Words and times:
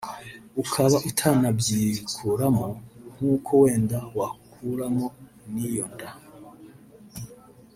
ukaba 0.61 0.97
utanabyikuramo 1.09 2.67
nk’uko 3.13 3.51
wenda 3.61 3.99
wakuramo 4.17 5.05
n’iyo 5.51 5.85
nda 5.93 6.09